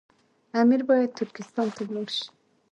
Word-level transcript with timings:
امیر 0.61 0.81
باید 0.89 1.15
ترکستان 1.19 1.67
ته 1.75 1.81
ولاړ 1.85 2.07
شي. 2.17 2.27